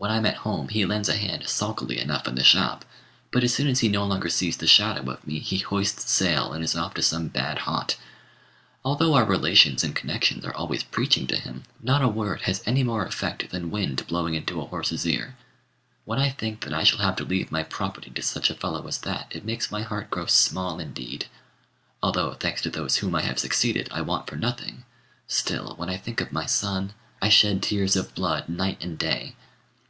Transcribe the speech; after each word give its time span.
When 0.00 0.12
I'm 0.12 0.26
at 0.26 0.36
home, 0.46 0.68
he 0.68 0.84
lends 0.86 1.08
a 1.08 1.16
hand 1.16 1.48
sulkily 1.48 1.98
enough 1.98 2.28
in 2.28 2.36
the 2.36 2.44
shop: 2.44 2.84
but 3.32 3.42
as 3.42 3.52
soon 3.52 3.66
as 3.66 3.80
he 3.80 3.88
no 3.88 4.06
longer 4.06 4.28
sees 4.28 4.56
the 4.56 4.68
shadow 4.68 5.10
of 5.10 5.26
me, 5.26 5.40
he 5.40 5.58
hoists 5.58 6.08
sail 6.12 6.52
and 6.52 6.62
is 6.62 6.76
off 6.76 6.94
to 6.94 7.02
some 7.02 7.26
bad 7.26 7.58
haunt. 7.58 7.96
Although 8.84 9.14
our 9.14 9.24
relations 9.24 9.82
and 9.82 9.96
connections 9.96 10.44
are 10.44 10.54
always 10.54 10.84
preaching 10.84 11.26
to 11.26 11.36
him, 11.36 11.64
not 11.82 12.00
a 12.00 12.06
word 12.06 12.42
has 12.42 12.62
any 12.64 12.84
more 12.84 13.04
effect 13.04 13.50
that 13.50 13.66
wind 13.66 14.06
blowing 14.06 14.34
into 14.34 14.60
a 14.60 14.66
horse's 14.66 15.04
ear. 15.04 15.36
When 16.04 16.20
I 16.20 16.30
think 16.30 16.60
that 16.60 16.72
I 16.72 16.84
shall 16.84 17.00
have 17.00 17.16
to 17.16 17.24
leave 17.24 17.50
my 17.50 17.64
property 17.64 18.10
to 18.12 18.22
such 18.22 18.50
a 18.50 18.54
fellow 18.54 18.86
as 18.86 18.98
that, 18.98 19.26
it 19.32 19.44
makes 19.44 19.72
my 19.72 19.82
heart 19.82 20.10
grow 20.10 20.26
small 20.26 20.78
indeed. 20.78 21.26
Although, 22.04 22.34
thanks 22.34 22.62
to 22.62 22.70
those 22.70 22.94
to 22.94 23.00
whom 23.06 23.16
I 23.16 23.22
have 23.22 23.40
succeeded, 23.40 23.88
I 23.90 24.02
want 24.02 24.28
for 24.28 24.36
nothing, 24.36 24.84
still, 25.26 25.74
when 25.74 25.90
I 25.90 25.96
think 25.96 26.20
of 26.20 26.30
my 26.30 26.46
son, 26.46 26.94
I 27.20 27.28
shed 27.30 27.64
tears 27.64 27.96
of 27.96 28.14
blood 28.14 28.48
night 28.48 28.80
and 28.80 28.96
day." 28.96 29.34